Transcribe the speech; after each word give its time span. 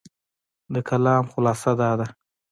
د 0.73 0.75
کلام 0.89 1.23
خلاصه 1.33 1.71
دا 1.81 1.91
ده، 1.99 2.07